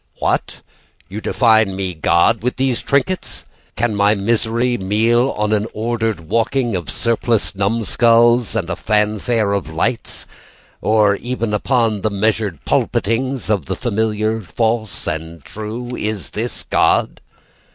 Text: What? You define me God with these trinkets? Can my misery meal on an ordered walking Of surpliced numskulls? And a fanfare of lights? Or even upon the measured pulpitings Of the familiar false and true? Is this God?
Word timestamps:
What? 0.17 0.61
You 1.09 1.21
define 1.21 1.75
me 1.75 1.93
God 1.93 2.41
with 2.41 2.55
these 2.55 2.81
trinkets? 2.81 3.45
Can 3.75 3.93
my 3.95 4.15
misery 4.15 4.75
meal 4.75 5.29
on 5.37 5.53
an 5.53 5.67
ordered 5.75 6.21
walking 6.21 6.75
Of 6.75 6.89
surpliced 6.89 7.55
numskulls? 7.55 8.55
And 8.55 8.67
a 8.71 8.75
fanfare 8.75 9.53
of 9.53 9.69
lights? 9.69 10.25
Or 10.81 11.17
even 11.17 11.53
upon 11.53 12.01
the 12.01 12.09
measured 12.09 12.65
pulpitings 12.65 13.47
Of 13.47 13.67
the 13.67 13.75
familiar 13.75 14.41
false 14.41 15.05
and 15.07 15.45
true? 15.45 15.95
Is 15.95 16.31
this 16.31 16.65
God? 16.71 17.21